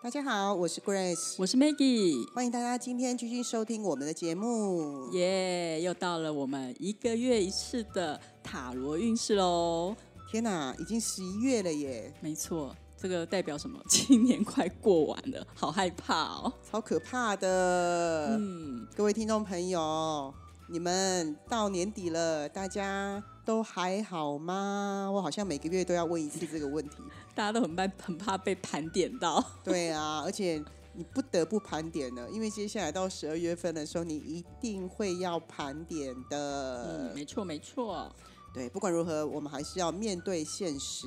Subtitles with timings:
[0.00, 5.10] 大家好，我是 Grace，我是 Maggie，欢迎大家今天继续收听我们的节目。
[5.10, 9.96] 耶又到了我们一个月一次的塔罗运势喽。
[10.30, 13.76] 天哪，已经十一月了耶，没错，这个代表什么？
[13.88, 16.52] 今年快过完了， 好害怕哦。
[16.70, 18.36] 超可怕的。
[18.38, 20.32] 嗯，各位听众朋友，
[20.68, 25.10] 你们到年底了，大家都还好吗？
[25.12, 26.98] 我好像每个月都要问一次这个问题。
[27.38, 29.40] 大家都很怕，很怕被盘点到。
[29.62, 30.60] 对啊，而且
[30.94, 37.10] 你不得不盘点了，因为接下来到十二月份的时候，你一定会要盘点的。
[37.12, 38.12] 嗯，没错没错。
[38.52, 41.06] 对，不管如何，我们还是要面对现实。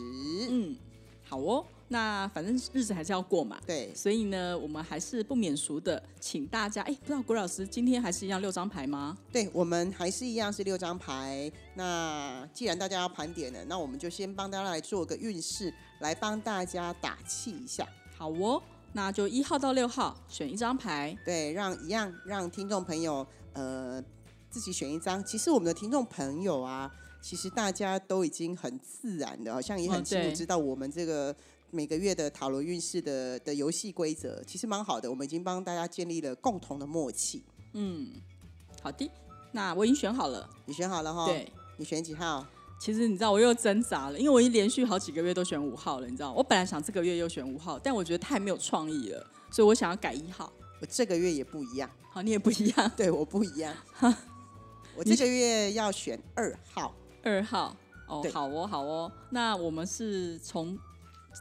[0.50, 0.78] 嗯，
[1.32, 1.66] 好哦。
[1.88, 3.58] 那反正日子还是要过嘛。
[3.66, 9.18] 对，所以呢，我们还是不免俗的，请大家，哎，不知道郭老师今天还是一样六张牌吗？
[9.32, 11.50] 对，我们还是一样是六张牌。
[11.76, 17.88] 那既然大家要盘点了，那我们就先帮大家来做个运势，来帮大家打气一下。
[18.18, 21.18] 好哦，那就一号到六号选一张牌。
[21.26, 24.02] 对，让一样让听众朋友呃
[24.50, 25.22] 自己选一张。
[25.26, 26.90] 其实我们的听众朋友啊，
[27.22, 31.36] 其实大家都已经很自然的，好像也很清楚知道我们这个
[31.70, 35.10] 每个月的塔罗运势的的游戏规则，其实蛮好的。
[35.10, 37.44] 我们已经帮大家建立了共同的默契。
[37.74, 38.10] 嗯，
[38.82, 39.10] 好的。
[39.52, 40.50] 那我已经选好了。
[40.66, 42.46] 你选好了哈？，对，你选几号？
[42.80, 50.52] 其实你知道，我又挣扎了，因为我已经连续好几个月都选五号了，你知道，我本来想这个月又选五号，但我觉得太没有创意了，所以我想要改一号。
[50.80, 51.88] 我这个月也不一样。
[52.10, 53.76] 好，你也不一样，对我不一样。
[54.96, 57.76] 我这个月要选二号，二号。
[58.08, 59.12] 哦，好哦，好哦。
[59.30, 60.78] 那我们是从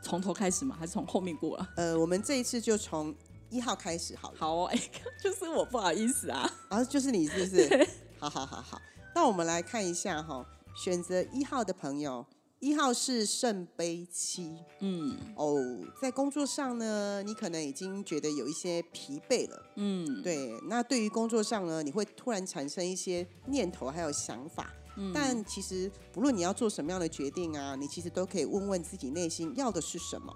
[0.04, 0.76] 从头开始吗？
[0.78, 1.68] 还是从后面过啊？
[1.76, 3.12] 呃，我们这一次就从
[3.48, 4.36] 一号开始好了。
[4.38, 4.80] 好哦，哎、
[5.20, 6.48] 就是我不好意思啊。
[6.68, 7.88] 然后就是你是不是？
[8.20, 8.80] 好好好好，
[9.16, 10.46] 那我们来看一下哈，
[10.76, 12.24] 选择一号的朋友，
[12.60, 15.56] 一号是圣杯七嗯哦，
[16.00, 19.62] 在工作上呢，你可能已经觉得有一些疲惫了。
[19.74, 24.72] 嗯，对，那对于工作上呢，你会突然产生一些念头还有想法。
[24.96, 30.34] 嗯但其实不论你要做什么样的决定啊，你其实都可以问问自己内心要的是什么。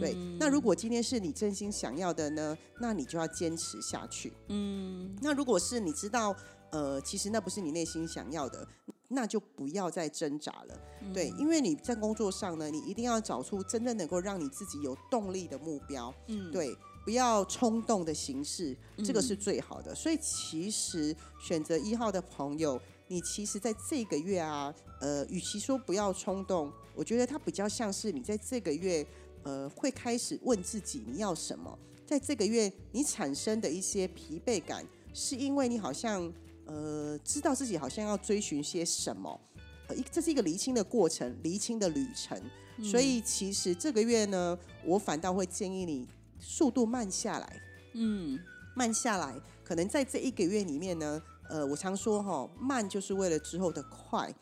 [0.00, 4.32] 对，嗯那如果今天是你真心想要的呢，那你就要坚持下去。
[4.48, 6.34] 嗯那如果是你知道，
[6.70, 8.66] 呃，其实那不是你内心想要的，
[9.08, 10.80] 那就不要再挣扎了。
[11.12, 16.12] 对，因为你在工作上呢，你一定要找出真正能够让你自己有动力的目标。
[16.26, 19.94] 嗯，对，不要冲动的行事，这个是最好的。
[19.94, 29.06] 所以其实选择一号的朋友，你其实在这个月啊，呃，与其说不要冲动，我觉得它比较像是你在这个月，
[29.42, 31.78] 呃，会开始问自己你要什么。
[32.06, 36.32] 在这个月，你产生的一些疲惫感，是因为你好像
[36.66, 39.40] 呃知道自己好像要追寻些什么。
[39.88, 42.40] 呃，一这是一个厘清的过程，厘清的旅程。
[42.82, 46.08] 所以其实这个月呢，我反倒会建议你
[46.40, 47.62] 速度慢下来，
[47.92, 48.38] 嗯
[48.74, 49.34] 慢下来。
[49.62, 54.34] 可能在这一个月里面呢，呃，我常说哈，慢就是为了之后的快。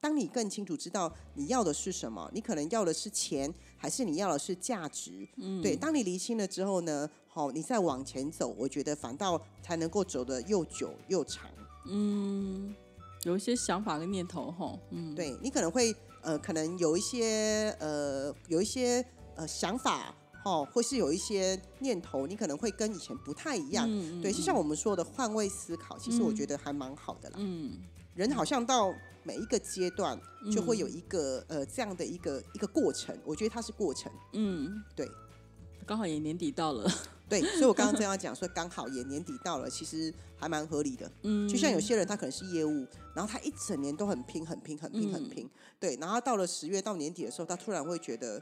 [0.00, 5.26] 当你更清楚知道你要的是什么，你可能要的是钱，还是你要的是价值？
[5.36, 5.74] 嗯，对。
[5.74, 11.50] 当你厘清了之后呢，好，你再往前走，我觉得反倒才能够走得又久又长。
[11.86, 12.74] 嗯，
[13.22, 19.02] 有一些想法跟念头吼，嗯，对你可能会呃，可能有一些呃，有一些
[19.36, 20.14] 呃想法。
[20.44, 23.86] 哦，或是有一些念头，你可能会跟以前不太一样。
[23.88, 27.36] 嗯对，就像我们说的换位思考，其实我觉得还蛮好的啦。
[27.38, 27.78] 嗯
[28.14, 28.94] 人好像到
[29.24, 30.16] 每一个阶段，
[30.52, 33.18] 就会有一个、呃这样的一个一个过程。
[33.24, 35.10] 我觉得它是过程，嗯，对
[35.84, 36.88] 刚好也年底到了，
[37.28, 37.42] 对。
[37.42, 41.10] 所以我刚刚这样讲说，刚好也年底到了，其实还蛮合理的。
[41.22, 45.50] 嗯，就像有些人他可能是业务，然后他一整年都很拼、很拼、很拼、很拼，
[45.80, 45.96] 对。
[45.96, 48.40] 然后到了十月到年底的时候，他突然会觉得，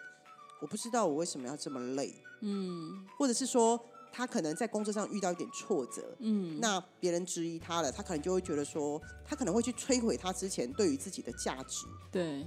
[0.62, 3.78] 我不知道我为什么要这么累，嗯或者是说
[4.12, 11.84] 他可能在工作上遇到一点挫折，嗯那别人质疑他了，他可能就会觉得说，他可能会去摧毁他之前对于自己的价值。
[12.12, 12.46] 对，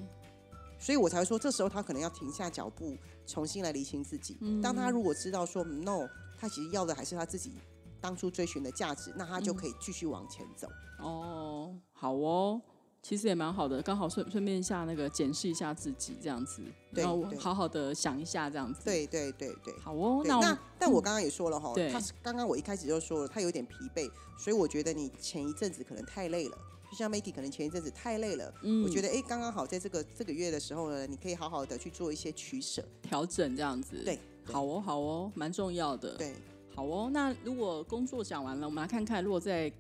[0.80, 2.96] 所以我才会说，这时候他可能要停下脚步，
[3.28, 4.38] 重新来理清自己。
[4.64, 6.08] 当他如果知道说嗯 no，
[6.40, 7.52] 他其实要的还是他自己
[8.00, 10.70] 当初追寻的价值，那他就可以继续往前走。
[11.00, 12.62] 哦，好哦。
[13.08, 19.72] 其实也蛮好的，刚好顺顺便一下那个检视一下自己这样子，对然后好好的想一下这样子。，对对对对。
[19.80, 24.10] 好哦，那我那但我刚刚也说了哈，对他是刚刚我一开始就说了，他有点疲惫，
[24.40, 26.58] 所以我觉得你前一阵子可能太累了，
[26.90, 33.98] 就像 Maggie 可能前一阵子太累了，嗯我觉得哎刚刚好在这个这个月的时候呢，你可以好好的去做一些取舍，调整这样子。
[34.04, 36.34] 对，对好哦，好哦，蛮重要的。，对，
[36.74, 37.12] 好哦。
[37.14, 39.72] 那如果工作讲完了，我们来看看，如果在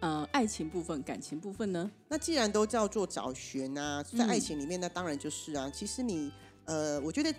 [0.00, 1.90] 呃爱情部分、感情部分呢？
[2.08, 5.70] 那既然都叫做找寻啊，在嗯爱情里面，那当然就是啊。
[5.70, 6.32] 其实你
[6.64, 7.34] 呃，我觉得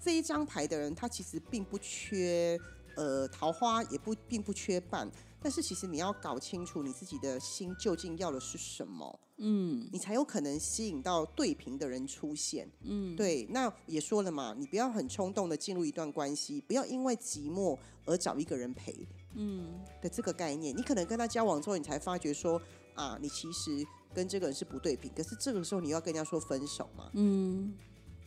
[0.00, 2.58] 这一张牌的人，他其实并不缺
[2.96, 5.10] 呃桃花，也不并不缺伴。
[5.40, 12.68] 但是其实你要搞清楚你自己的心究竟要的是什么，嗯你才有可能吸引到对频的人出现。
[12.82, 19.06] 嗯，对，那也说了嘛，你不要很冲动的进入一段关系，不要因为寂寞而找一个人陪。
[19.34, 22.60] 嗯的这个概念，你可能跟他交往之后，你才发觉说
[22.94, 27.10] 啊，你其实跟这个人是不对频，可是这个时候你要跟人家说分手嘛？
[27.14, 27.74] 嗯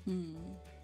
[0.05, 0.35] 嗯，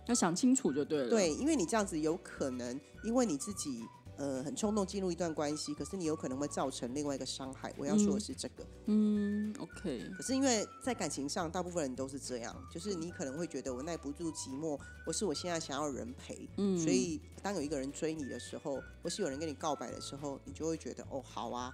[0.07, 1.09] 要想清楚就对了。
[1.09, 3.83] 对，因为你这样子有可能因为你自己
[4.17, 7.73] 呃很冲动进入一段关系，可是你有可能会造成另外一个伤害。
[7.77, 21.71] 我要说的是这个，嗯，OK，可是因为在感情上，大部分人都是这样，就是你可能会觉得我耐不住寂寞，或是我现在想要人陪，嗯，所以当有一个人追你的时候，或是有人跟你告白的时候，你就会觉得哦好啊，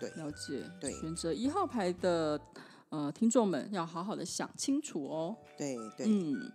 [0.00, 0.62] 对了解。
[0.80, 2.40] 对选择一号牌的
[2.88, 5.36] 呃听众们要好好的想清楚哦。
[5.58, 6.06] 对对。
[6.08, 6.50] 嗯，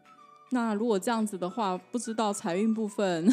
[0.51, 3.31] 那如果这样子的话，不知道财运部分，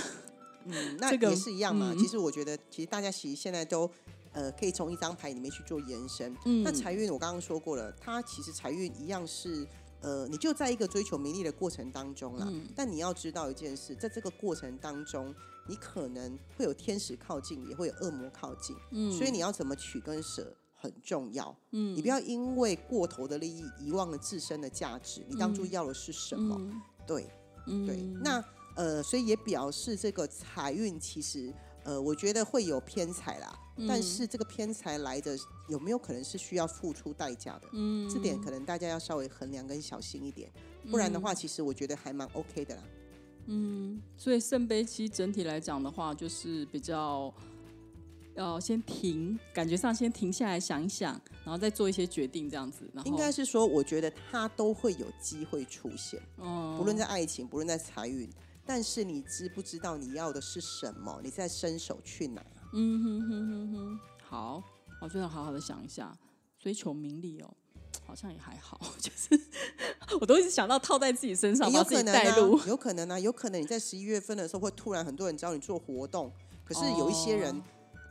[0.69, 1.93] 嗯，那也是一样嘛。
[1.93, 3.91] 嗯其实我觉得，其实大家其实现在都
[4.33, 6.35] 呃可以从一张牌里面去做延伸。
[6.45, 9.67] 嗯那财运我刚刚说过了，它其实财运一样是
[10.01, 12.47] 呃，你就在一个追求名利的过程当中啦。
[12.51, 15.35] 嗯但你要知道一件事，在这个过程当中，
[15.67, 20.55] 你可能会有天使靠近，也会有恶魔靠近，嗯，所以你要怎么取跟舍。
[20.81, 25.27] 很重要，嗯你不要因为过头的利益遗忘了自身的价值。
[25.29, 26.55] 你当初要的是什么？
[26.57, 27.29] 嗯对，
[27.67, 28.41] 嗯对，那
[28.79, 31.53] 呃，所以也表示这个财运其实
[31.83, 33.59] 呃，我觉得会有偏财啦。
[33.77, 35.39] 嗯但是这个偏财来的
[35.69, 37.69] 有没有可能是需要付出代价的？
[37.73, 40.51] 嗯这点可能大家要稍微衡量跟小心一点，
[40.91, 42.83] 不然的话，其实我觉得还蛮 OK 的啦。
[43.47, 47.33] 嗯，所以圣杯七整体来讲的话，就是比较
[48.35, 52.89] 要先停，感觉上先停下来想一想，然后再做一些决定，这样子。
[52.93, 58.29] 然后应该是说，我觉得它都会有机会出现，嗯，不论在爱情，不论在财运。
[58.69, 61.19] 但是你知不知道你要的是什么？
[61.25, 62.45] 你在伸手去拿。
[62.75, 64.63] 嗯哼哼哼哼，好，
[65.01, 66.15] 我就要好好的想一下，
[66.59, 67.51] 追求名利哦，
[68.07, 69.41] 好像也还好， 就是
[70.21, 72.65] 我都一直想到套在自己身上，有可能带入啊，。
[72.67, 76.31] 有可能啊，有可能你在十一月份的时候会突然很多人找你做活动，
[76.63, 77.63] 可是有一些人哦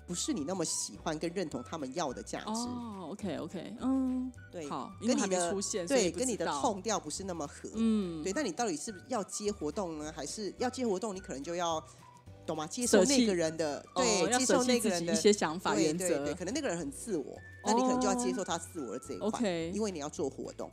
[0.07, 4.67] 不是你那么喜欢跟认同他们要的价值，哦，OK OK，嗯，对，
[5.05, 5.53] 跟你的
[5.85, 11.13] 对，跟你的，痛调不是那么合，嗯，对，那你到底是不是要接活动呢，还是要接活动？
[11.13, 11.83] 你可能就要
[12.45, 12.65] 懂吗？
[12.65, 20.71] 接受那个人的，哦对，要接受那个人的一些想法对原则对对，可能那个人很自我，那你可能就要接受他自我的这一块因为你要做活动。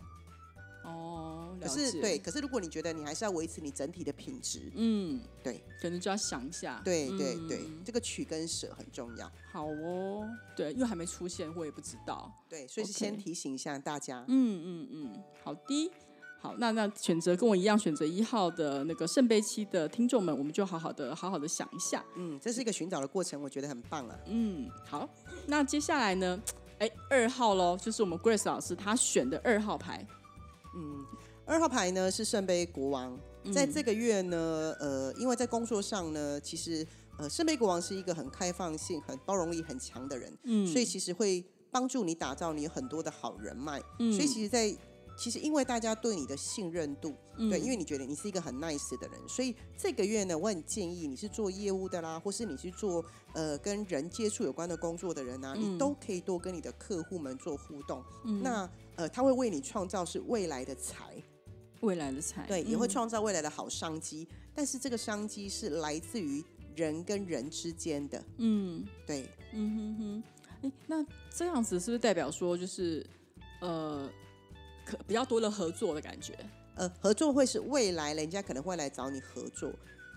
[1.64, 9.31] 哦，可是对，，可是如果你觉得你还是要维持你整体的品质，嗯，对可能就要想一下，对对对嗯，这个取跟舍很重要。
[9.52, 14.25] 好哦，对，因为还没出现，我也不知道，对，所以是先提醒一下大家。
[14.28, 15.90] 嗯嗯嗯，好的。
[16.40, 22.05] 好，那那选择跟我一样选择一号的那个圣杯七的听众们，我们就好好的好好的想一下。
[22.17, 24.19] 嗯，这是一个寻找的过程，我觉得很棒啊。
[24.26, 25.08] 嗯，好，
[25.46, 26.38] 那接下来呢？
[26.81, 30.06] 哎，二号喽，就是我们 Grace 老师他选的二号牌。
[30.77, 31.06] 嗯，
[31.46, 33.19] 二号牌呢是圣杯国王，
[33.53, 36.86] 在这个月呢，呃，因为在工作上呢，其实
[37.19, 40.67] 呃，圣杯国王是一个很开放性、很包容力很强的人，嗯。
[40.67, 43.81] 所以其实会帮助你打造你很多的好人脉。
[43.98, 44.10] 嗯。
[44.13, 44.74] 所以其实在，
[45.19, 47.51] 其实因为大家对你的信任度，嗯。
[47.51, 55.74] 对，因为你觉得你是一个很 nice 的人，所以这个月呢，我很建议你是做业务的啦，或是你是做呃跟人接触有关的工作的人啊，嗯。
[55.74, 58.03] 你都可以多跟你的客户们做互动。
[58.43, 61.22] 那呃，他会为你创造是未来的财，
[61.84, 62.88] 未来的财，对，也会嗯。
[62.88, 64.26] 创造未来的好商机。
[64.55, 66.43] 但是这个商机是来自于
[66.74, 68.84] 人跟人之间的，嗯。
[69.06, 70.22] 对，嗯哼哼，
[70.62, 73.05] 哎，那这样子是不是代表说就是
[73.60, 74.10] 呃，
[74.84, 76.34] 可比较多的合作的感觉？
[76.76, 79.72] 呃，合作会是未来人家可能会来找你合作，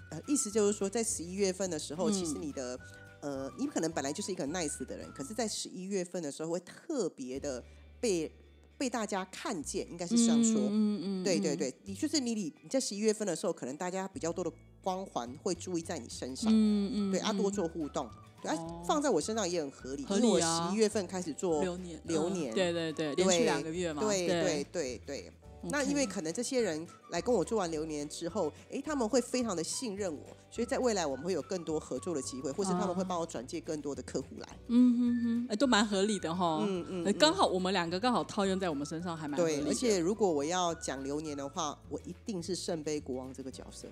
[0.09, 2.79] 呃，意思就是说，在十一月份的时候，嗯其实你的
[3.21, 7.63] 呃，你可能本来就是一个 nice 的人，可是，在十一月份的时候会特别的
[7.99, 8.31] 被
[8.77, 10.61] 被大家看见，应该是这样说。
[10.69, 16.51] 嗯嗯，对对对，你就是你你你在十一月份的时候，可能大家比较多的光环会注意在你身上。
[16.53, 18.09] 嗯嗯，对，啊，多嗯做互动，
[18.41, 18.51] 对，
[18.85, 25.31] 放在我身上也很合理，合因为我十一月份开始做，流年嗯流年对对对，连续两个月嘛，对对对对对。
[25.63, 34.47] 那因为可能这些人来跟我做完流年之后，诶，他们会非常的信任我，所以在未来我们会有更多合作的机会，或是他们会啊帮我转介更多的客户来。
[34.67, 36.63] 嗯哼哼，哎，都蛮合理的哈。
[36.67, 43.87] 嗯嗯呃刚好我们两个刚好套用在我们身上，还蛮对， 而且如果我要讲流年的话，我一定是圣杯国王这个角色。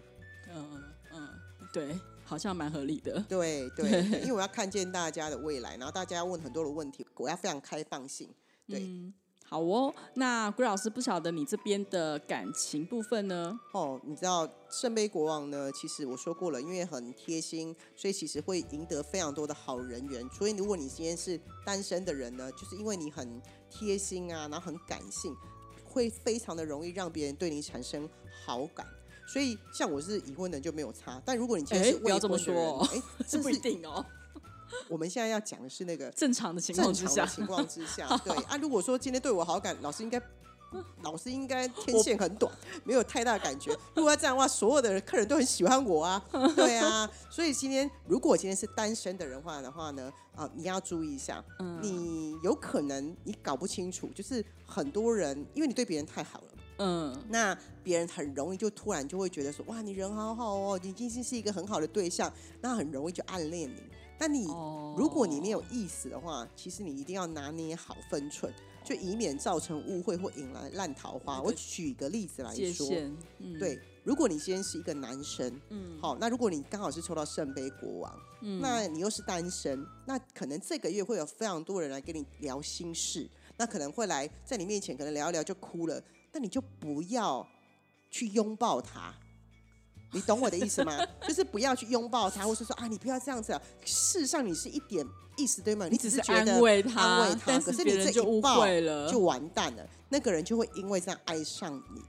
[0.54, 1.30] 嗯嗯嗯，
[1.74, 3.20] 对，好像蛮合理的。
[3.28, 8.30] 对对，对对 因为我要看见大家的未来，然后大家要问很多的问题，我要非常开放性。
[8.68, 9.14] 对，嗯，
[9.48, 9.94] 好哦。
[10.16, 13.58] 那郭老师不晓得你这边的感情部分呢？
[13.74, 15.72] 哦，你知道圣杯国王呢？
[15.72, 20.28] 其实我说过了，因为很贴心，所以其实会赢得非常多的好人缘。
[20.30, 25.36] 所以如果你今天是单身的人呢，就是因为你很贴心啊，然后很感性，
[25.86, 28.10] 会非常的容易让别人对你产生
[28.46, 28.86] 好感。
[29.28, 32.88] 所以像我是已婚的就没有差，但如果你今天哎是未不要这么说
[33.28, 34.06] 这 不一定哦。
[34.88, 40.22] 我们现在要讲的是那个正常的情正况之下，情况之下，对啊，如果说今天对我好感，老师应该。
[41.04, 42.54] 老师应该天线很短，
[42.84, 43.72] 没有太大感觉。
[43.94, 46.22] 如果要这样的话，所有的客人都很喜欢我啊，
[46.54, 47.10] 对啊。
[47.30, 56.48] 所以今天如果今天是单身的人话的话呢，啊，你要注意一下，嗯你有可能你搞不清楚，就是很多人因为你对别人太好了，
[56.80, 62.30] 嗯，那别人很容易就突然就会觉得说，哇，你人好好哦，你已经是一个很好的对象，
[62.60, 63.82] 那很容易就暗恋你。
[64.18, 64.94] 但你哦。
[64.98, 68.54] 如果你没有意思的话，其实你一定要拿捏好分寸，
[68.84, 71.36] 就以免造成误会或引来烂桃花。
[71.36, 72.88] 那个我举个例子来说，
[73.60, 87.46] 对，如果你今天是一个男生，嗯，好，那如果你刚好是抽到圣杯国王，嗯，那你又是单身，那可能这个月会有非常多人来跟你聊心事，那可能会来在你面前可能聊一聊就哭了，那你就不要
[88.10, 89.14] 去拥抱他。
[90.16, 90.98] 你懂我的意思吗？
[91.28, 93.62] 就是不要去拥抱他，或是说啊，你不要这样子啊。
[93.84, 95.06] 事实上，你是一点
[95.36, 95.88] 意思对吗？
[95.92, 102.02] 你只是觉得安慰他，安慰他，可是你这一抱会了，就完蛋了，那个人就会因为这样爱上你。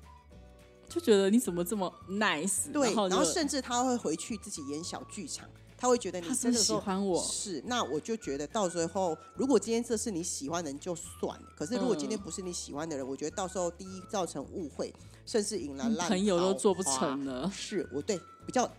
[0.88, 5.44] 就觉得你怎么这么 nice，对，然后然后甚至他会回去自己演小剧场，
[5.78, 14.92] 他会觉得你真的喜欢我，是，那我就觉得到最后，如果今天这是你喜欢的人就算了，可是如果今天嗯不是你喜欢的人，我觉得到时候第一造成误会，
[15.26, 18.70] 甚至引来烂朋友都做不成了，是我对比较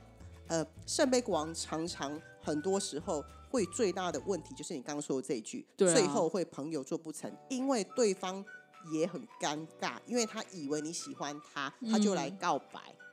[0.48, 5.94] 呃，圣杯国王常常很多时候会最大的问题就是你刚刚说的这一句，对啊。
[5.94, 8.44] 最后会朋友做不成，因为对方
[8.92, 12.38] 也很尴尬，因为他以为你喜欢他，他就来嗯。
[12.40, 12.80] 告白。
[12.80, 13.07] 啊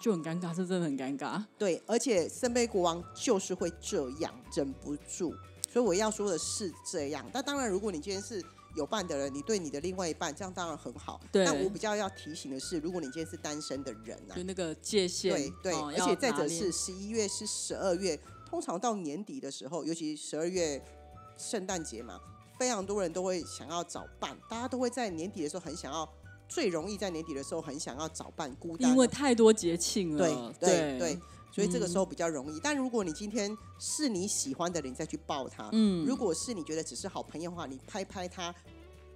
[0.00, 1.42] 就很尴尬，是真的很尴尬。
[1.56, 5.34] 对，而且圣杯国王就是会这样，忍不住。
[5.68, 7.24] 所以我要说的是这样。
[7.32, 8.42] 那当然，如果你今天是
[8.74, 11.20] 有伴的人，你对你的另外一半，这样当然很好。
[11.30, 20.82] 对但我比较要提醒的是，如果你今天是单身的人啊就，那个界限，对对，哦而且再者是十一月是十二月，通常到年底的时候，尤其十二月
[21.36, 22.18] 圣诞节嘛，
[22.58, 26.08] 非常多人都会想要找伴，大家都会在年底的时候很想要，
[26.48, 28.88] 最容易在年底的时候很想要找伴，孤单。
[28.88, 31.18] 啊，因为太多节庆对了，对对对，
[31.52, 32.08] 所以这个时候嗯。
[32.08, 32.60] 比较容易。
[32.62, 38.54] 但如果你今天是你喜欢的人，你再去抱他；嗯，如果是你觉得只是好朋友的话，你拍拍他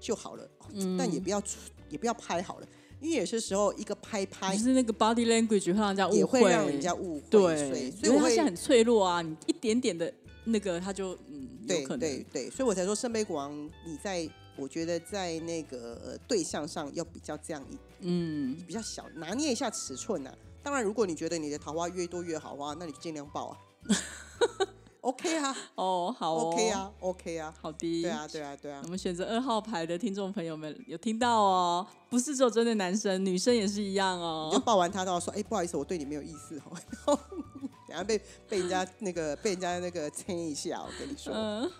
[0.00, 0.44] 就好了。
[0.58, 0.96] 哦嗯。
[0.98, 1.42] 但也不要
[1.88, 2.66] 也不要拍好了，
[3.00, 7.20] 因为有些时候一个拍拍就是那个 body language 会让人家误也会，会让人家误会。
[7.30, 10.12] 所对以，所以我会在很脆弱啊，你一点点的
[10.44, 13.52] 那个他就嗯，有对对对，所以我才说圣杯国王，
[13.86, 14.28] 你在
[14.60, 20.30] 我觉得在那个、呃、对象上要比较这样一嗯，比较小，拿捏一下尺寸呐、
[20.62, 23.56] 当然，如果你觉得你的桃花越多越好哇，那你就尽量报啊。
[25.02, 28.88] OK 啊 哦，好哦，OK，啊，OK 啊，好的，对啊，对啊，对啊我。
[28.88, 34.76] 们选择二号牌的听众朋友们有听到哦，不是只有针对男生，女生也是一样哦你就抱。
[34.76, 36.76] 完他，都要说，哎、不好意思，我对你没有意思哦。
[36.76, 37.18] 然 后
[37.88, 41.32] 等下被被人家那个被人家那个牵一下，我跟你说。
[41.34, 41.70] 嗯，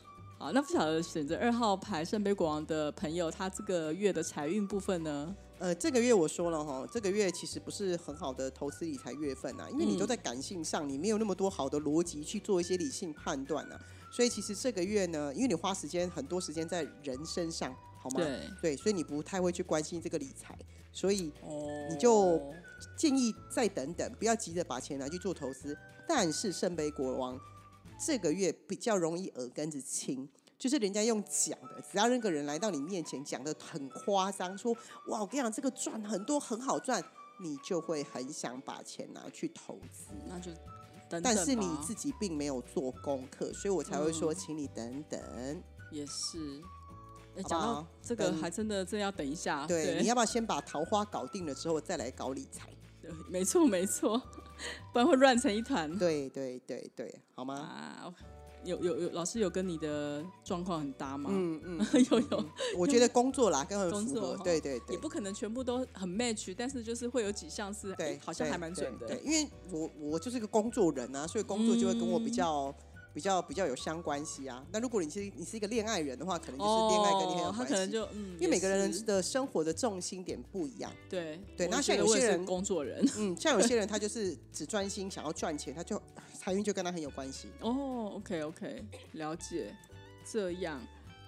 [0.41, 5.37] 好，那不晓得选择二号牌圣杯国王的朋友，他这个月的财运部分呢？
[5.59, 13.79] 呃，这个月我说了哈，这个月其实不是很好的投资理财月份啊，因为你都嗯在感性上，你没有那么多好的逻辑去做一些理性判断啊。
[14.11, 18.23] 所以其实这个月呢，因为你花时间很多时间在人身上，好吗？
[18.23, 20.59] 对，对，所以你不太会去关心这个理财，
[20.91, 22.41] 所以哦，你就
[22.97, 25.77] 建议再等等，不要急着把钱拿去做投资。
[26.09, 27.39] 但是圣杯国王
[28.05, 30.29] 这个月比较容易耳根子清，
[30.59, 34.73] 就是人家用讲的，只要那个人来到你面前讲的很夸张，说
[35.09, 37.05] 哇，我跟你讲这个赚很多很好赚，
[37.41, 40.15] 你就会很想把钱拿去投资。
[40.27, 40.51] 那就
[41.09, 45.63] 等等但是你自己并没有做功课，所以我才会说，嗯请你等等。
[45.91, 46.61] 也是。
[47.49, 49.67] 讲到这个，还真的真要等一下。
[49.67, 52.69] 对，你要不要先把桃花搞定了之后再来搞理财？
[53.01, 54.21] 对没错没错。
[54.93, 55.91] 不然会乱成一团。
[55.99, 57.55] 对对对对，好吗？
[57.55, 58.13] 啊，
[58.65, 61.31] 有有有，老师有跟你的状况很搭吗？
[61.33, 62.45] 嗯嗯， 有有，
[62.77, 64.99] 我觉得工作啦，跟很，工作对对对也。
[64.99, 69.07] 不可能全部都很 match，但是就是会有几项是，对哎，好像还蛮准的。
[69.07, 72.75] 对对，因为我我就是个工作人啊，所以工作就会跟我比嗯较、
[73.13, 74.65] 比较比较有相关系啊。
[74.73, 77.75] 那如果你是你是一个恋爱人的话，可能就是恋爱跟你很有哦，他关系。
[77.75, 86.01] 可能就嗯，因为每个人的生活的重心点不一样，对我对那像有些人工作人嗯，像有些人他就是只专心想要赚钱，他就
[86.39, 87.49] 财运就跟他很有关系。
[87.61, 89.75] 哦，OK OK，了解，
[90.25, 90.81] 这样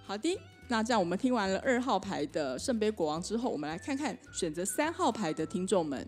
[0.06, 0.40] 好的。
[0.68, 6.06] 那这样我们听完了二号牌的圣杯国王之后，我们来看看选择三号牌的听众们。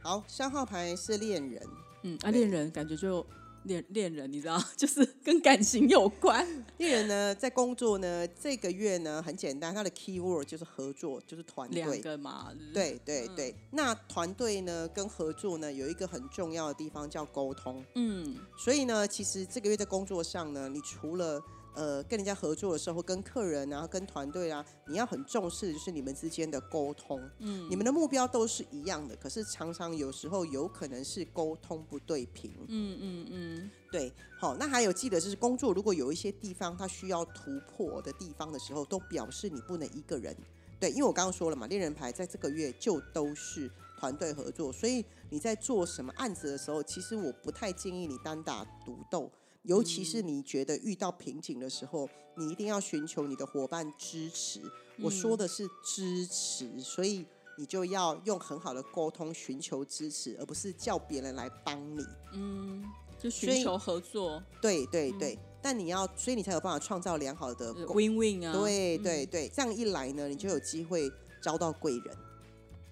[0.00, 1.62] 好，三号牌是恋人，
[2.02, 3.24] 嗯，啊，对恋人感觉就
[3.64, 6.46] 恋恋人，你知道， 就是跟感情有关。
[6.78, 12.00] 恋人呢在工作呢这个月呢很简单，他的 key word 就是合作，就是团两队。
[12.00, 18.36] 个嘛，对不对，对对对，那团队呢跟合作呢有一个很重要的地方叫沟通，嗯。
[18.58, 21.42] 所以呢，其实这个月在工作上呢，你除了
[21.74, 27.20] 呃跟人家合作的时候，跟客人啊、跟团队啊，你要很重视的就是你们之间的沟通。
[27.38, 32.52] 嗯，你们的目标都是一样的，可是常常有时候有可能是沟通不对频。
[32.68, 40.36] 嗯嗯嗯，对，好，那还有记得就是工作，如果有一些地方它需要突破的地方的时候，都表示你不能一个人。
[40.78, 49.30] 对，因为我刚刚说了嘛，恋人牌在这个月就都是团队合作，所以你在做什么案子的时候，其实我不太建议你单打独斗，
[49.62, 54.60] 尤其是你觉得遇到瓶颈的时候，你一定要寻求你的伙伴支持。
[55.00, 57.24] 我说的是支持，所以
[57.56, 62.04] 你就要用很好的沟通寻求支持，而不是叫别人来帮你。
[62.32, 62.84] 嗯
[63.18, 67.72] 就寻求合作对对对，但你要，所以你才有办法创造良好的。
[67.86, 68.52] ，win win 啊。
[68.52, 71.08] 对对对，这样一来呢，你就有机会
[71.40, 72.16] 招到贵人。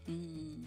[0.07, 0.60] 嗯，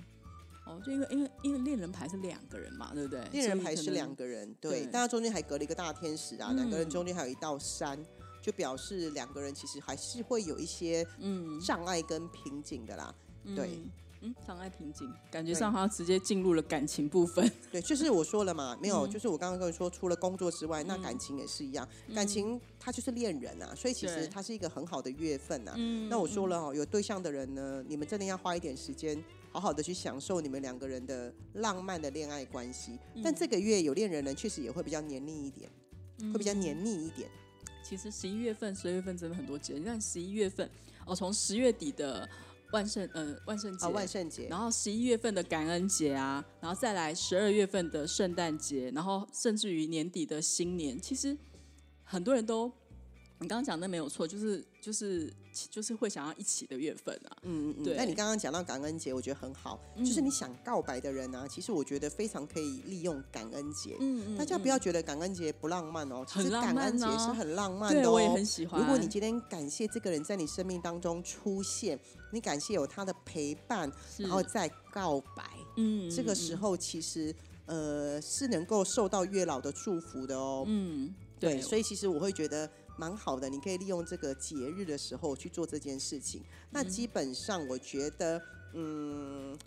[0.74, 3.24] 哦，就因为因为因为恋人牌是两个人嘛，对不对？
[3.32, 6.90] 恋人牌是两个人，对对，但它中间还隔了一个大天使啊，两个人嗯。
[6.90, 7.98] 中间还有一道山，
[8.42, 11.60] 就表示两个人其实还是会有一些嗯。
[11.60, 13.14] 障碍跟瓶颈的啦。
[13.56, 13.70] 对。
[13.72, 13.92] 嗯
[14.26, 15.60] 嗯，障碍瓶颈，感觉对。
[15.60, 17.52] 上他直接进入了感情部分。
[17.70, 19.10] 对，就是我说了嘛，没有，嗯。
[19.10, 24.28] 就是我刚刚跟你说，除了工作之外，那感情也是一样，感情它就是恋人啊，所以其实对。
[24.30, 25.74] 它是一个很好的月份啊。
[25.76, 29.22] 嗯那我说了哦，有对象的人呢，你们真的要花一点时间，
[29.54, 32.98] 好好的去享受你们两个人的浪漫的恋爱关系。
[33.14, 35.70] 嗯但这个月有恋人呢，确实也会比较黏腻一点，
[36.34, 37.30] 会比较黏腻一点。
[37.84, 40.68] 其实十一月份、十二月份真的很多节，你看十一月份
[41.06, 42.28] 哦，从十月底的
[42.72, 51.38] 万圣呃万圣节，啊，万圣节，然后十一月份的感恩节啊，然后再来十二月份的圣诞节，然后甚至于年底的新年，其实
[52.04, 52.72] 很多人都，
[53.40, 55.34] 你刚刚讲的没有错，就是就是
[55.70, 57.38] 就是会想要一起的月份啊。
[57.42, 57.84] 嗯嗯嗯。
[57.84, 63.98] 对那你刚刚讲到感恩节，我觉得很好，就是你想告白的人啊，其实我觉得非常可以利用感恩节。
[64.00, 68.04] 嗯大家不要觉得感恩节不浪漫哦，其实感恩节啊是很浪漫的哦。
[68.04, 68.80] 对我也很喜欢。
[68.80, 72.00] 如果你今天感谢这个人在你生命当中出现，
[72.32, 75.44] 你感谢有他的陪伴，然后再告白，
[75.76, 80.64] 嗯这个时候其实呃是能够受到月老的祝福的哦。
[80.66, 82.70] 嗯对，对，所以其实我会觉得
[83.04, 86.42] 蛮好的，你可以利用这个节日的时候去做这件事情。
[86.72, 88.42] 那基本上我觉得，
[88.74, 89.58] 嗯。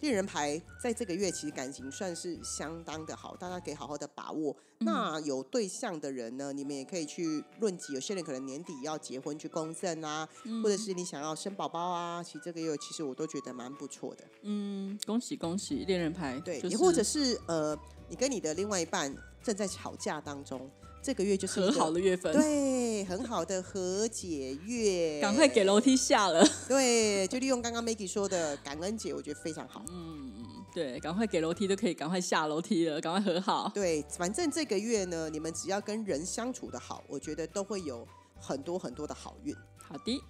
[0.00, 4.56] 恋人牌在这个月其实感情算是相当的好，大家可以好好的把握。
[4.78, 7.92] 那有对象的人呢，你们也可以去论及。
[7.92, 10.26] 有些人可能年底要结婚去公证啊，
[10.62, 14.24] 或者是你想要生宝宝啊，其实这个月其实我都觉得蛮不错的。
[14.40, 20.70] 嗯，恭喜恭喜，恋人牌对，就是也或者是呃，你跟你的另外一半正在吵架当中，
[21.02, 26.46] 这个月就是一和好的月份，对，很好的和解月，赶快给楼梯下了。
[26.68, 29.84] 对，就利用刚刚 Maggie 说的感恩节，我觉得非常好。
[29.88, 30.30] 嗯
[30.72, 33.70] 对，赶快给楼梯都可以赶快下楼梯了，赶快和好。
[33.74, 38.06] 对，反正这个月呢，你们只要跟人相处的好，我觉得都会有
[38.38, 39.52] 很多很多的好运。
[39.78, 40.22] 好的，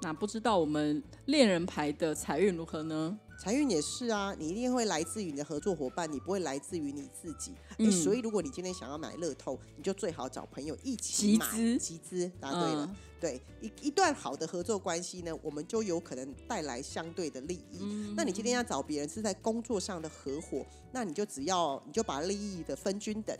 [0.00, 3.18] 那不知道我们恋人牌的财运如何呢？
[3.40, 7.52] 财运也是啊，你一定会来自于你的合作伙伴，你不会来自于你自己。
[7.90, 12.32] 所以如果你今天想要买乐透，你就最好找朋友一起买集资集资。
[12.40, 17.78] 答对了，嗯对一一段好的合作关系呢，我们就有可能带来相对的利益。
[17.80, 23.36] 嗯那你今天要找别人是在工作上的合伙，那你就只要你就把利益的分均等，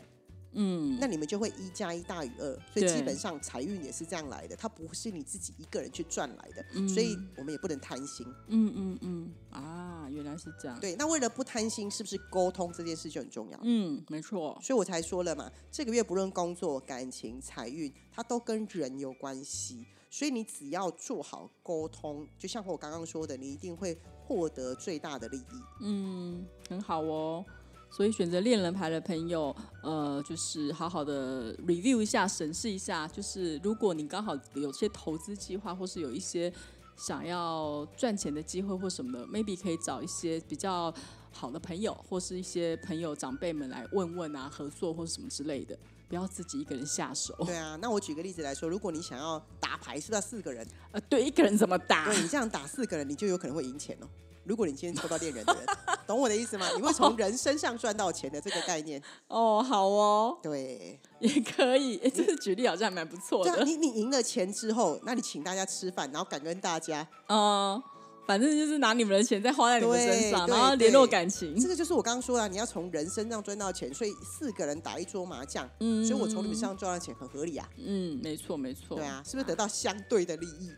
[0.53, 8.25] 嗯，那你们就会一加一大于二，所以基本上财运也是这样来的，它不是你自己一个人去赚来的，嗯所以我们也不能贪心。
[8.47, 10.79] 嗯嗯嗯啊，原来是这样。
[10.79, 13.59] 对，那为了不贪心，是不是沟通这件事就很重要？
[13.63, 14.57] 嗯，没错。
[14.61, 19.85] 所以我才说了嘛，这个月不论工作、感情、财运，它都跟人有关系。
[20.11, 25.63] 所以你只要做好沟通，就像我刚刚说的，你一定会获得最大的利益。
[25.81, 27.45] 嗯，很好哦。
[27.91, 36.53] 所以选择恋人牌的朋友，呃，就是好好的 review 一下，审视一下，就是如果你刚好有些投资计划，或是有一些
[36.95, 40.93] 想要赚钱的机会或什么的，maybe 可以找一些比较
[41.31, 47.33] 好的朋友，或是一些朋友长辈们来问问啊，合作或者什么之类的，不要自己一个人下手。
[47.45, 50.65] 对啊，那我举个例子来说，如果你想要打牌，是不是要四个人？
[50.91, 52.05] 呃，对，一个人怎么打？
[52.05, 54.07] 对你这样打四个人，你就有可能会赢钱哦。
[54.43, 55.63] 如果你今天抽到恋人的人，
[56.07, 56.67] 懂我的意思吗？
[56.75, 59.01] 你会从人身上赚到钱的这个概念。
[59.27, 61.97] 哦，好哦，对，也可以。
[61.99, 63.63] 哎，这个举例好像还蛮不错的。
[63.63, 67.07] 你你赢了钱之后，那你请大家吃饭，然后感恩大家。
[67.27, 67.81] 哦，
[68.25, 71.59] 反正就是拿你们的钱再花在你们身上，然后联络感情。
[71.59, 77.69] 这个就是我刚刚说的，你要从人身上赚到钱，所以四个人打一桌麻将，嗯，所以我从你们身上赚到钱很合理啊。
[77.77, 78.97] 嗯，没错没错。
[78.97, 80.71] 对啊，是不是得到相对的利益？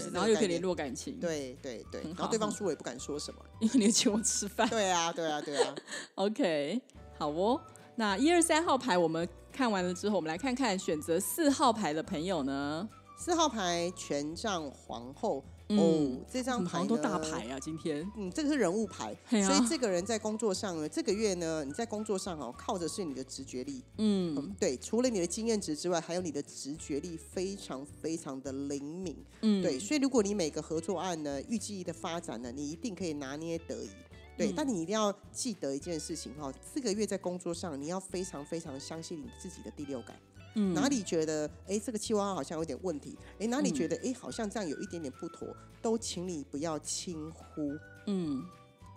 [0.00, 1.20] 对，然后又可以联络感情。
[1.20, 4.68] 对对对，然后对方输了也不敢说什么， 因为你请我吃饭。
[4.68, 5.74] 对啊对啊对啊。
[6.16, 6.80] OK，
[7.18, 7.60] 好哦。
[7.94, 12.88] 那一二三号牌我们看完了之后，我们来看看选择四号牌的朋友呢？
[13.18, 15.44] 四号牌权杖皇后。
[15.78, 17.58] 哦，这张牌都大牌啊！
[17.60, 33.90] 今天，嗯，这个是人物牌，所以这个人在工作上呢，这个月呢，你在工作上哦，靠的是你的直觉力，嗯，对，除了你的经验值之外，还有你的直觉力非常非常的灵敏，嗯，对，所以如果你每个合作案呢，预计的发展呢，你一定可以拿捏得宜，
[34.36, 40.16] 对，但你一定要记得一件事情哈，这个月在工作上，你要非常非常相信你自己的第六感。
[40.54, 43.16] 哪里觉得哎这个计划好像有点问题？
[43.38, 45.48] 哎哪里觉得哎好像这样有一点点不妥？
[45.80, 48.44] 都请你不要轻忽，嗯，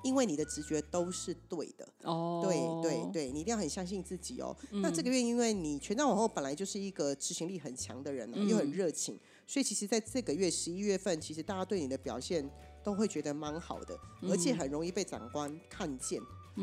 [0.03, 2.41] 因为你的直觉都是对的哦。
[2.43, 4.55] 对对对，你一定要很相信自己哦。
[4.69, 12.47] 那这个月因为你权杖往后本来就是一个执行力很强的人，又很热情，所以其实在这个月十一月份，其实大家对你的表现
[12.83, 16.21] 都会觉得蛮好的，而且很容易被长官看见。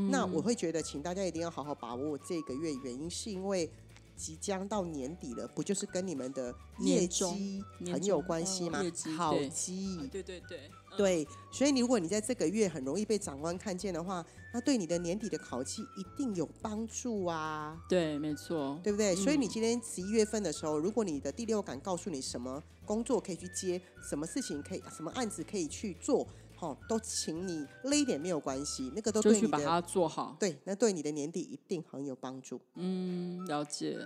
[0.08, 3.68] 那我会觉得，请大家一定要好好把握这个月，原因是因为。
[4.16, 8.82] 即将到年底了，不就是跟你们的业绩很有关系吗？
[9.16, 17.82] 好绩，对对对对，所以你如果你在这个月很容易被长官看见的话，那对你的年底的考绩一定有帮助啊。
[17.88, 19.16] 对，没错，对不对？
[19.16, 26.26] 所以你今天十一月份的时候，如果你的第六感告诉你什么工作可以去接，什么事情可以，什么案子可以去做。
[26.62, 32.60] 哦，都请你勒一点没有关系，那个都对你的把它做好，对，那对你的年底一定很有帮助。
[32.76, 33.98] 嗯，了解。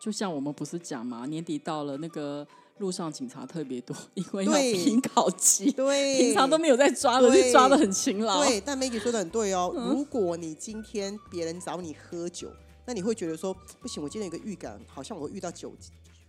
[0.00, 2.46] 就像我们不是讲嘛，年底到了，那个
[2.78, 8.44] 路上警察特别多，因为要拼考绩，对，平常都没有在抓的，就抓的很勤劳。
[8.44, 9.72] 对，但 Maggie 说的很对哦。
[9.74, 12.52] 如果你今天别人找你喝酒，
[12.84, 15.72] 那你会觉得说不行，我今天有个预感，好像我会遇到酒。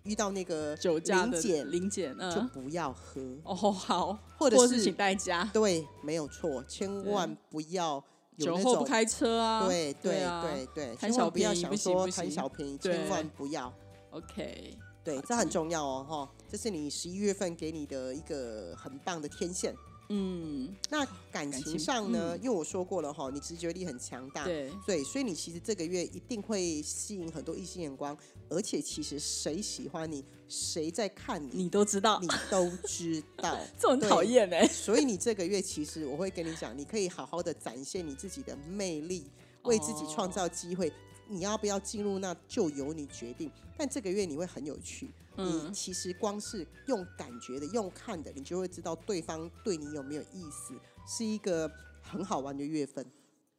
[0.08, 3.54] 遇到那个酒驾零检零检，就不要喝哦。
[3.54, 5.50] 好，或者是请代驾。
[5.54, 8.02] 对，没有错，千万不要
[8.38, 9.68] 酒后不开车啊。
[9.68, 13.72] 对对对对，贪小便宜不说贪小便宜，千万不要。
[14.12, 19.76] OK，对，这很重要哦，哈，这是你十一月份给你的一个很棒的天线。
[20.10, 22.38] 嗯，那感情上呢？
[22.38, 28.18] 因为我说过了哈，你直觉力很强大，对，对，所以你其实这个月一定会吸引很多异性眼光，
[28.50, 34.66] 而且其实谁喜欢你，谁在看你，你都知道，你都知道， 这很讨厌哎。
[34.68, 39.26] 所以你这个月其实我会跟你讲，你可以好好的展现你自己的魅力，
[39.64, 40.92] 为自己创造机会。
[41.30, 43.52] 你要不要进入，那就由你决定。
[43.78, 45.10] 但这个月你会很有趣。
[45.40, 50.74] 你其实光是用感觉的、用看的，你就会知道对方对你有没有意思，
[51.08, 53.06] 是一个很好玩的月份。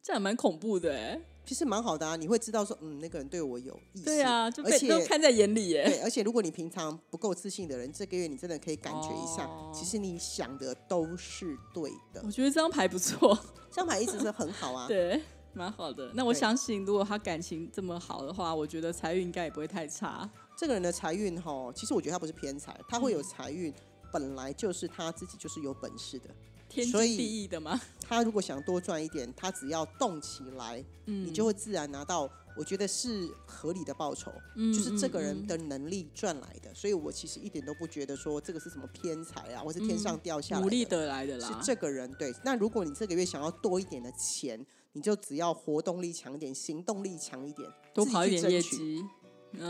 [0.01, 4.05] 这还蛮恐怖的哎，其实蛮好的啊，你会知道说，嗯，那个人对我有意思。
[4.05, 5.85] 对啊，而且都看在眼里耶。
[5.85, 12.21] 对，而且如果你平常不够自信的人，这个月你真的可以感觉一下，其实你想的都是对的。
[12.25, 13.37] 我觉得这张牌不错，
[13.69, 14.87] 这张牌一直是很好啊。
[14.91, 15.21] 对，
[15.59, 16.09] 蛮好的。
[16.13, 20.27] 那我相信，如果他感情这么好的话，我觉得财运应该也不会太差。
[20.55, 23.73] 这个人的财运哈，其实我觉得他不是偏财，他会有财运，
[24.13, 26.29] 本来就是他自己就是有本事的，
[26.69, 27.79] 天经地义的吗？
[27.99, 42.33] 他如果想多赚一点，他只要动起来，嗯，你就会自然拿到，我觉得是合理的报酬，嗯，就是这个人的能力赚来的，所以我其实一点都不觉得说这个是什么偏财啊，或是天上掉下来努力得来的啦，是这个人对。
[42.43, 49.03] 那如果你这个月想要多一点的钱，你就只要活动力强一点，行动力强一点，多跑一点业绩，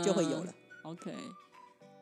[0.04, 0.54] 就会有了。
[0.82, 1.14] OK，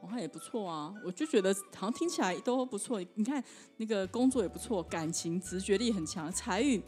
[0.00, 3.00] 我看也不错啊，我就觉得好像听起来都不错。
[3.14, 3.42] 你看
[3.78, 6.80] 那个工作也不错，感情直觉力很强，财运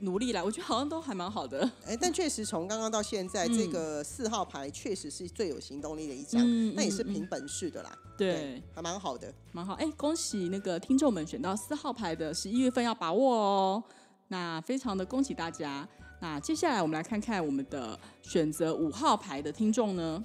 [0.00, 1.70] 努力来，我觉得好像都还蛮好的。
[1.84, 6.42] 哎，但确实从刚刚到现在，这个四号牌确实是最有行动力的一张，
[6.74, 7.94] 那也是凭本事的啦。
[8.16, 9.74] 对，还蛮好的，蛮好。
[9.74, 13.84] 哎，恭喜那个听众们选到四号牌的，十一月份要把握哦。
[14.30, 15.86] 那非常的恭喜大家。
[16.20, 20.22] 那接下来我们来看看我们的选择五号牌的听众呢，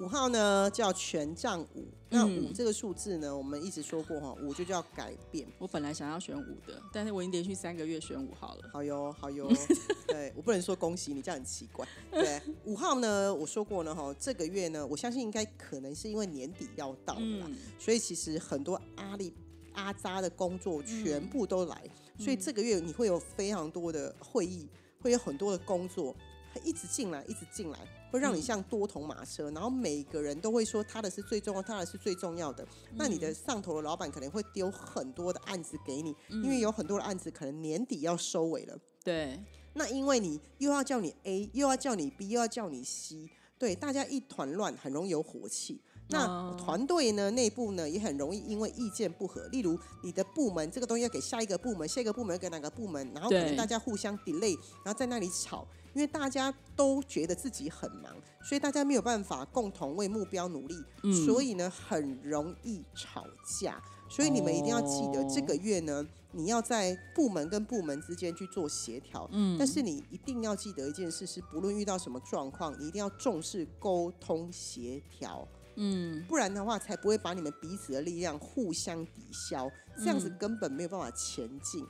[0.00, 5.46] 五号呢叫权杖五，那嗯五这个数字呢，我们一直说过哈，五就叫改变。
[5.58, 8.68] 我本来想要选五的，但是我已经连续三个月选五号了。
[8.72, 9.48] 好哟，好哟，
[10.08, 11.86] 对我不能说恭喜你，这样很奇怪。
[12.10, 19.32] 对，五号呢，我说过呢，哈，这个月呢，我相信应该可能是因为年底要到了啦，嗯，所以其实很多阿里
[19.74, 24.68] 阿扎的工作全部都来，嗯所以这个月你会有非常多的会议，
[25.00, 26.14] 会有很多的工作，
[26.52, 27.78] 会一直进来，一直进来，
[28.10, 32.66] 会让你嗯像多头马车，然后每个人都会说他的是最重要，他的是最重要的。
[32.94, 38.78] 那你嗯的上头的老板可能会丢很多的案子给你，嗯因为有很多的案子可能年底要收尾了。
[39.02, 39.42] 对，
[39.74, 45.80] 那因为你又要叫你 A，又要叫你 B，又要叫你 C，对，大家一团乱，很容易有火气。
[46.08, 63.24] 那哦团队呢，内部呢也很容易因为意见不合，例如你的部门这个东西要给下一个部门，下一个部门要给哪个部门，然后可能大家互相 delay，然后在那里吵，因为大家都觉得自己很忙，所以大家没有办法共同为目标努力，嗯所以呢很容易吵
[63.60, 63.82] 架。
[64.10, 69.26] 所以你们一定要记得，这哦个月呢，你要在部门跟部门之间去做协调。
[69.32, 81.84] 嗯，但是你一定要记得一件事是，不论遇到什么状况，你一定要重视沟通协调，嗯，不然的话才不会把你们彼此的力量互相抵消，这样子嗯根本没有办法前进。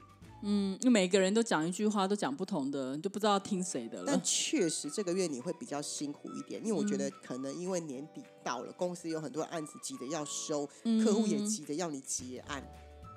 [0.44, 4.20] 嗯，因为每个人都讲一句话，都讲不同的，你就不知道听谁的了但。
[4.24, 12.60] 确实这个月你会比较辛苦一点，因为我觉嗯得可能因为年底到了，公司有很多案子急着要收，嗯客户也急着要你结案。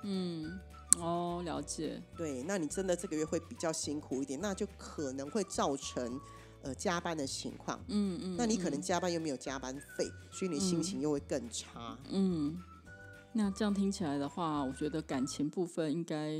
[0.04, 0.60] 嗯，
[1.00, 2.00] 哦，了解。
[2.16, 6.22] 对，那你真的这个月会比较辛苦一点，那就可能会造成
[6.66, 7.80] 呃加班的情况。
[7.88, 11.98] 嗯嗯，那你可能嗯加班又没有加班费，所以你心情又会更差。
[12.10, 12.58] 嗯，
[13.34, 16.32] 那这样听起来的话，我觉得感情部分应该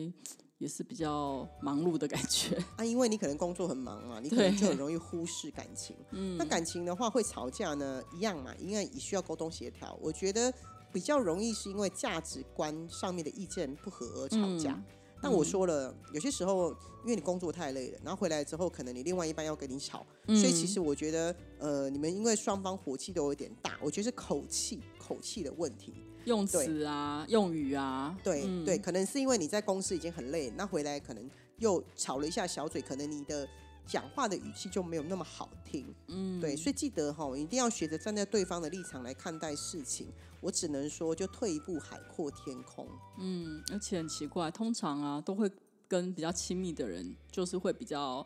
[0.58, 2.58] 也是比较忙碌的感觉。
[2.76, 5.96] 啊，因为你可能工作很忙啊，你可能就很容易忽视感情。
[6.12, 9.98] 嗯，那感情的话会吵架呢，一样嘛，因为也需要沟通协调。
[10.02, 10.52] 我觉得
[10.92, 14.72] 比较容易是因为价值观上面的意见不合而吵架。
[14.72, 14.84] 嗯
[15.22, 16.70] 那我说了，有些时候
[17.04, 25.94] 因为你工作太累了，然后回来之后，可能你另外一半要跟你吵，嗯所以其实我觉得，呃，你们因为双方火气都有点大，我觉得是口气口气的问题。
[26.26, 33.48] 用对词啊，用语啊，对、嗯对，可能是因为你在公司已经很累，那回来可能又吵了一下小嘴，可能你的
[33.86, 35.86] 讲话的语气就没有那么好听。
[36.08, 40.08] 嗯，对，所以记得哈，一定要学着站在对方的立场来看待事情。
[40.46, 42.88] 我只能说，就退一步，海阔天空。
[43.18, 45.50] 嗯，而且很奇怪，通常啊都会
[45.88, 48.24] 跟比较亲密的人，就是会比较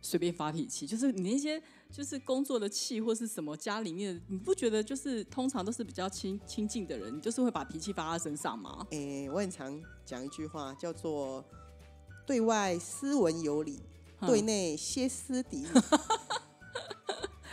[0.00, 8.86] 随便发脾气，就是你那些就是工作的气或是什么家里面，你不觉得就是通常都是比较亲亲近的人，你就是会把脾气发在身上吗？
[8.88, 11.44] 诶，我很常讲一句话，叫做
[12.26, 13.78] “对外斯文有礼，
[14.20, 15.68] 嗯对内歇斯底里”。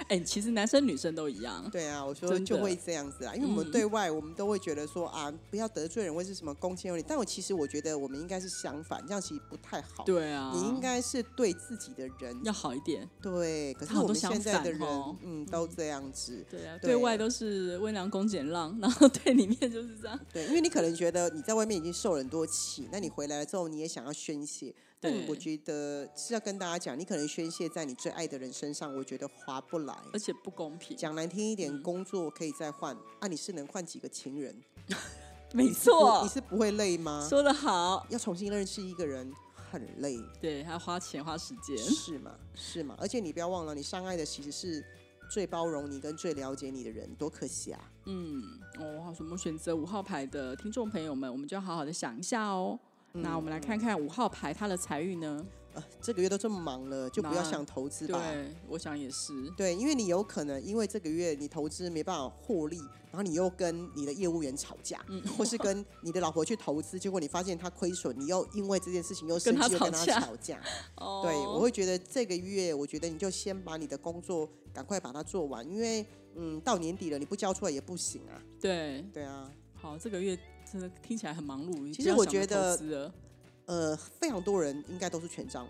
[0.10, 1.70] 哎、其实男生女生都一样。
[1.72, 10.04] 对啊，我说就会这样子啊，因为我们嗯对外我们都会觉得说啊，不要得罪人或是什么公谦有礼，但我其实我觉得我们应该是相反，这样其实不太好。
[10.04, 13.08] 对啊，你应该是对自己的人要好一点。
[13.22, 16.44] 对，可是我们现在的人哦，嗯，都这样子。
[16.50, 20.20] 对啊，对对外都是温良恭俭让，然后对里面就是这样。
[20.34, 29.96] 对，因为你可能觉得你在外面已经受了很多气，那你回来了之后你也想要宣泄，但我觉得是要跟大家讲，你可能宣泄在你最爱的人身上，我觉得划不来。
[30.12, 30.98] 而且不公平。
[30.98, 34.56] 讲难听一点，嗯工作可以再换，啊，你是能换几个情人？
[35.54, 37.26] 没错你，是不会累吗？
[37.30, 38.06] 说得好。
[38.10, 39.32] 要重新认识一个人
[39.72, 41.78] 很累，对，还要花钱花时间。
[41.78, 42.36] 是吗？
[42.54, 42.96] 是吗？
[43.00, 44.84] 而且你不要忘了，你相爱的其实是
[45.32, 47.92] 最包容你跟最了解你的人，多可惜啊！
[48.06, 48.44] 嗯，
[48.80, 52.78] 哦，好，什么选择五号牌的听众朋友们，我们就要好好的想一下哦。
[53.14, 55.46] 那我们来看看五号牌他的财运呢？
[55.74, 58.20] 呃，这个月都这么忙了，就不要想投资吧。
[58.32, 59.32] 对，我想也是。
[59.56, 62.78] 对，因为你有可能因为这个月你投资没办法获利，
[63.12, 70.60] 然后你又跟你的业务员吵架，嗯或是跟你的老婆去投资，结果你发现他亏损，你又因为这件事情又生气，又跟他吵架吵架。
[70.96, 76.04] 哦对，我会觉得这个月，我觉得你就先把你的工作赶快把它做完，因为
[76.36, 78.42] 嗯，到年底了，你不交出来也不行啊。
[78.60, 80.36] 对，对啊，好，这个月
[80.72, 81.94] 真的听起来很忙碌。
[81.94, 83.12] 其实我觉得
[83.66, 85.70] 呃，非常多人应该都是权杖五，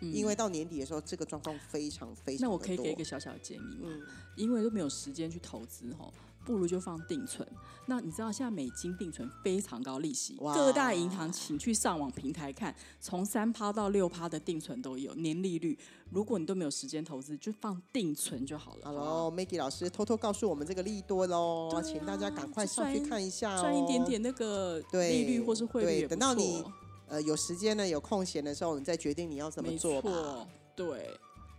[0.00, 3.88] 嗯因为到年底的时候，这个状况非常非常那我可以给一个小小的建议吗？
[3.88, 4.02] 嗯，
[4.36, 6.12] 因为都没有时间去投资吼，
[6.48, 7.46] 不如就放定存。
[7.84, 15.78] 那你知道现在美金定存非常高利息，各大银行请去上网平台看，从三趴到六趴的定存都有年利率。
[16.10, 18.86] 如果你都没有时间投资，就放定存就好了。
[18.86, 26.64] 好不好喽，Maggie 老师偷偷告诉我们这个利多喽，请大家赶快就上去看一下哦，赚一点点那个利率或是汇率对等到你
[27.08, 30.46] 呃有时间呢有空闲的时候，你再决定你要怎么做吧。
[30.74, 31.10] 对，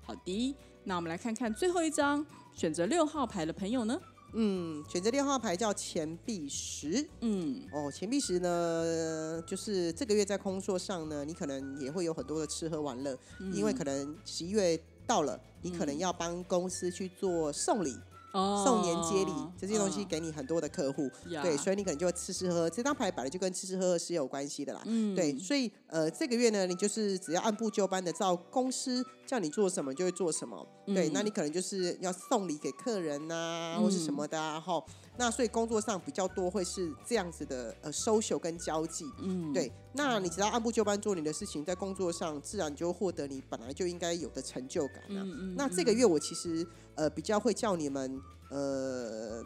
[0.02, 0.56] 好的。
[0.84, 3.99] 那我们来看看最后一张，选择六号牌的朋友呢？
[4.33, 7.07] 嗯，选择六号牌叫钱币十。
[7.21, 13.17] 嗯，哦，钱币十呢，就是这个月在工作上呢，你可能也会有很多的吃喝玩乐，
[13.53, 17.95] 因为可能十一月到了，你可能要帮公司去做送礼、
[18.33, 18.63] 哦。
[18.63, 21.41] 送年接礼这些东西嗯给你很多的客户，呀。
[21.41, 22.69] 对，所以你可能就会吃吃喝喝。
[22.69, 25.15] 这张牌本来就跟吃吃喝喝是有关系的啦，嗯。
[25.15, 34.83] 对，所以呃，这个月呢，你就是只要按部就班的照公司叫你做什么就会做什么，对，嗯那你可能就是要送礼给客人呐、或是什么的啊，哈、
[35.19, 45.21] 那所以工作上比较多会是这样子的呃 social 跟交际，嗯，对，那你只要按部就班做你的事情，在工作上自然就会获得你本来就应该有的成就感啊。
[45.21, 46.65] 嗯嗯那这个月我其实
[46.95, 49.43] 呃比较会叫你们呃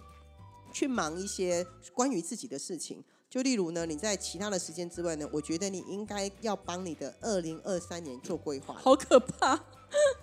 [0.71, 8.75] 去忙一些关于自己的事情，就例如呢，你在其他的时间之外呢，我觉得你应该要帮你的二零二三年做规划。
[8.75, 9.59] 好可怕。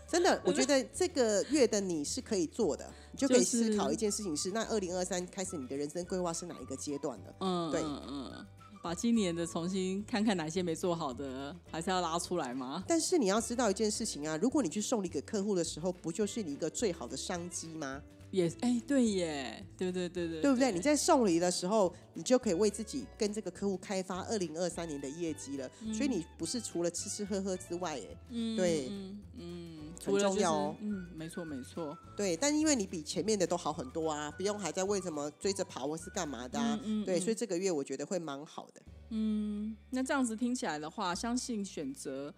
[0.08, 7.34] 真的， 我觉得这个月的你是可以做的，你就可以思考一件事情是：那二零二三开始你的人生规划是哪一个阶段的？
[7.40, 8.46] 嗯，对嗯嗯，
[8.80, 12.84] 把今年的重新看看哪些没做好的，还是要拉出来吗？
[12.86, 18.00] 但是你要知道一件事情啊，如果你去送礼给客户的时候，不就是你一个最好的商机吗？
[18.30, 20.70] 也哎、对耶，对对对对，对不对？
[20.70, 25.68] 你在送礼的时候，你就可以为自己跟这个客户开发二零二三年的业绩了。
[25.92, 36.76] 所以你不是除了吃吃喝喝之外，哎，嗯对嗯嗯，很重要哦嗯，没错没错，对，但因为你比前面的都好很多啊，不用还在为什么追着跑或是干嘛的啊。
[36.76, 38.80] 对，嗯嗯嗯所以这个月我觉得会蛮好的。
[39.10, 42.32] 嗯，那这样子听起来的话，相信选择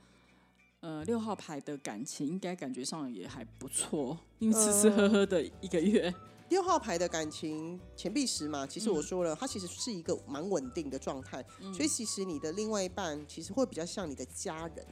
[0.82, 6.12] 呃六号牌的感情，应该感觉上也还不错，因为吃吃喝喝的一个月，
[6.50, 11.42] 六号牌的感情钱币十嘛，其实嗯我说了，它其实是一个蛮稳定的状态，
[11.72, 14.86] 所以其实你的另外一半其实会比较像你的家人。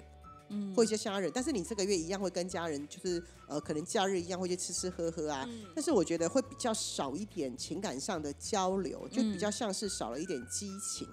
[0.52, 5.46] 嗯或一些家人，但是你这个月一样会跟家人，就是呃，可能假日一样会去吃吃喝喝啊。
[5.48, 11.06] 嗯但是我觉得会比较少一点情感上的交流，就比嗯较像是少了一点激情。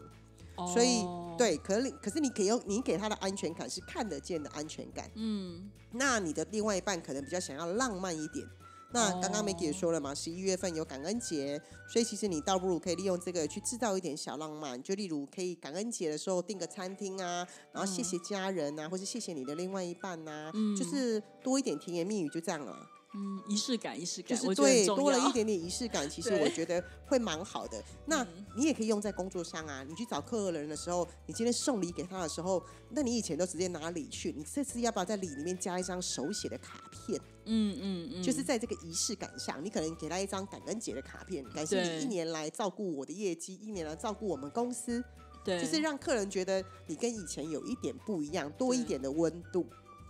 [0.74, 5.10] 所以哦，对，可是可是你给用你给他的安全感是看得见的安全感。
[5.16, 8.46] 嗯那你的另外一半可能比较想要浪漫一点。
[8.94, 22.80] 那刚刚 Maggie 也哦说了嘛，十一月份有感恩节，所以其实你倒不如可以利用这个去制造一点小浪漫，就例如可以感恩节的时候订个餐厅啊，然后谢谢家人啊，或是谢谢你的另外一半呐、嗯就是多一点甜言蜜语，就这样了嘛。
[23.14, 27.82] 嗯，仪式感，仪式感，就是对多了一点点仪式感，其实我觉得会蛮好的。
[28.06, 29.84] 那嗯你也可以用在工作上啊。
[29.88, 37.20] 你去找客人的时候，你今天送礼给他的时候，那你以前都直接拿礼去，你这次要不要在礼里面加一张手写的卡片？
[37.46, 45.02] 嗯嗯嗯，就是在这个仪式感上，你可能给他一张感恩节的卡片，感谢你一年来照顾我的业绩，一年来照顾我们公司，
[45.46, 49.66] 对，就是让客人觉得你跟以前有一点不一样，多一点的温度。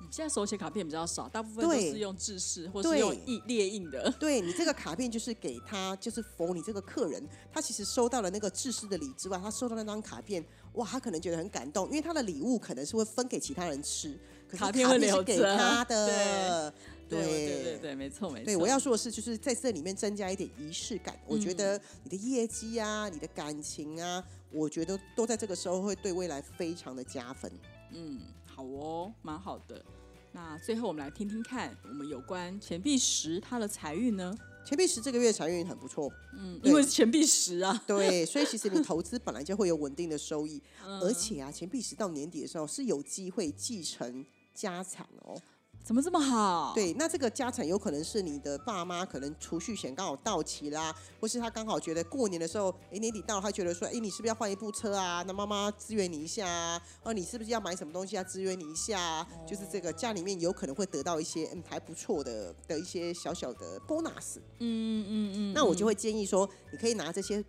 [0.09, 4.09] 现在手写卡片比较少，大部分都是用制式或是用印列印的。
[4.19, 10.43] 对你这个卡片就是给他，就是否你这个客人，他其实收到了那个制式的礼之外，他收到那张卡片，
[10.73, 14.17] 哇，他可能觉得很感动，因为他的礼物可能是会分给其他人吃，
[14.47, 16.73] 可是卡卡片会留给着他的。
[17.09, 18.45] 对对对对，没错没错。
[18.45, 21.17] 对，我要说的是，就是在这里面增加一点仪式感。
[21.25, 27.49] 我觉嗯得你的业绩啊，你的感情啊，我觉得都在这个时候会对未来非常的加分。
[27.93, 28.19] 嗯，
[28.57, 29.85] 好哦，蛮好的。
[30.31, 34.35] 那最后我们来听听看，我们有关钱币十它的财运呢？
[34.65, 45.39] 钱币十这个月财运很不错，嗯，因为钱币十啊， 对，所以其实你投资本来就会有稳定的收益，嗯而且啊，钱币十到年底的时候是有机会继承家产哦。
[45.87, 55.23] 怎么这么好？，对，那这个家产有可能是你的爸妈可能储蓄险刚好到期啦，或是他刚好觉得过年的时候，哎年底到了，他觉得说，哎你是不是要换一部车啊？
[55.25, 58.23] 那妈妈支援你一下啊，哦你是不是要买什么东西啊？
[58.25, 67.41] 支援你一下、啊，就是这个家里面有可能会得到一些嗯还不错的的一些小小的 bonus，嗯嗯嗯，那我就会会建议说，你可以拿这些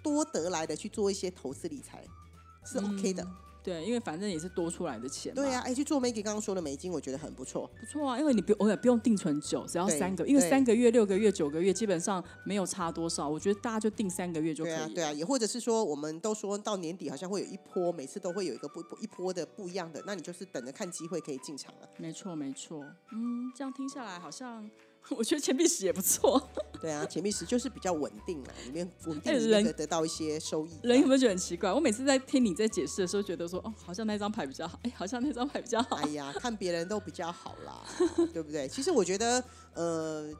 [0.00, 2.06] 多得来的去做一些投资理财，
[2.64, 3.26] 是 OK 的。
[3.62, 5.34] 对，因为反正也是多出来的钱。
[5.34, 7.70] 对啊，，哎去做 Maggie 刚刚说的美金，我觉得很不错。
[7.78, 21.88] 不错啊，因为你不偶尔不用定存久，只要对三个，因为对三个月、六个月、九个月基本上没有差多少，我觉得大家就定三个月就可以了。，对啊对啊，也或者是说，我们都说到年底好像会有一波，每次都会有一个不不一波的不一样的，那你就是等着看机会可以进场了。
[21.98, 22.84] 没错没错。
[23.12, 24.68] 嗯，这样听下来好像，
[25.08, 26.40] 我觉得钱币石也不错。
[26.80, 30.70] 对啊，钱币石就是比较稳定嘛，里面稳定哎里面人可以得到一些收益。
[30.82, 31.72] 人有没有觉得很奇怪？
[31.72, 35.96] 我每次在听你在解释的时候，觉得说，哦，好像那张牌比较好，哎，好像那张牌比较好。
[35.96, 37.82] 哎呀，看别人都比较好啦，
[38.32, 38.68] 对不对？
[38.68, 39.42] 其实我觉得，
[39.74, 40.30] 呃。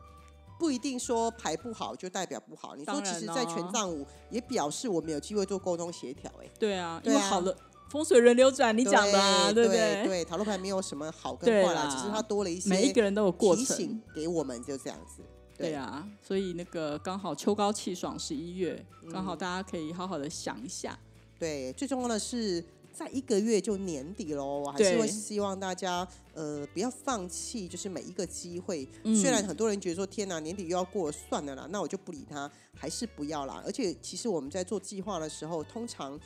[0.59, 2.77] 不一定说牌不好就代表不好。
[2.77, 6.31] 你说，其实，在哦权杖五也表示我们有机会做沟通协调。
[6.39, 7.57] 哎，对啊，因为好的
[7.91, 10.07] 风水轮流转，你讲的啊，对不对？
[10.07, 15.23] 对，塔罗牌没有什么好跟坏啦，只是它多了一些每一个人都有过程提醒给我们，就这样子。
[15.59, 20.97] 对啊，所以那个刚好秋高气爽，十一月，刚嗯好大家可以好好的想一下。
[21.37, 28.89] 对，最重要的是，在一个月就年底喽，我还是会希望大家呃不要放弃，就是每一个机会。
[29.03, 33.61] 嗯虽然很多人觉得说天哪，年底又要过了，算了啦，那我就不理他，还是不要啦。
[33.67, 36.19] 而且其实我们在做计划的时候，通常。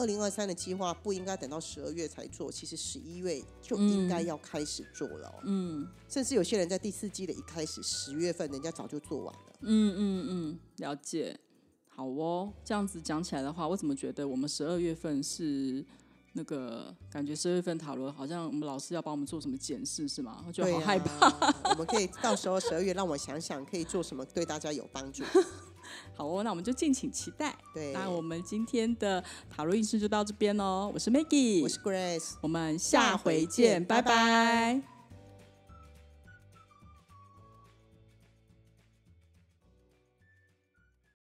[0.00, 5.34] 二零二三的计划不应该等到十二月才做，其实十一月就应该要开始做了、哦。
[5.44, 9.52] 嗯甚至有些人在第四季的一开始，十月份人家早就做完了。
[9.60, 11.38] 嗯嗯嗯，了解。
[11.86, 15.84] 好哦，这样子讲起来的话，我怎么觉得我们十二月份是
[16.32, 20.42] 那个感觉十二月份塔罗好像我们老师要帮我们做什么检视是吗？
[20.46, 21.28] 我觉得好害怕。
[21.28, 21.52] 怕。
[21.70, 25.22] 我们可以到时候十二月让我想想可以做什么对大家有帮助。
[26.16, 27.56] 好哦，那我们就敬请期待。
[27.74, 30.90] 对，那我们今天的塔罗运势就到这边喽。
[30.92, 32.34] 我是 Maggie，我是 Grace。
[32.40, 34.99] 我们下回见，拜拜